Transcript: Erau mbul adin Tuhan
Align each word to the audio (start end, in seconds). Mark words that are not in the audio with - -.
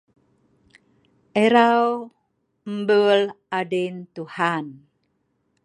Erau 1.43 1.89
mbul 2.77 3.21
adin 3.59 3.95
Tuhan 4.17 4.65